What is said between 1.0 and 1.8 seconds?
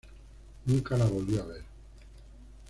volvió a ver.